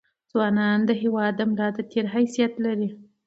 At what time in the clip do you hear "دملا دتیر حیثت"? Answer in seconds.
1.39-2.53